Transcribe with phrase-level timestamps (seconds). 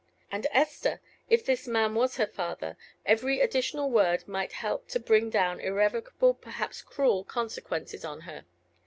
[0.31, 0.99] And Esther
[1.29, 6.33] if this man was her father, every additional word might help to bring down irrevocable,
[6.33, 8.45] perhaps cruel consequences on her.